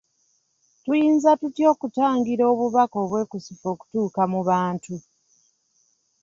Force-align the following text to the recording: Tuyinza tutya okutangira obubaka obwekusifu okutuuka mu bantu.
Tuyinza 0.83 1.31
tutya 1.39 1.65
okutangira 1.73 2.43
obubaka 2.53 2.95
obwekusifu 3.03 3.65
okutuuka 3.73 4.21
mu 4.31 4.41
bantu. 4.49 4.95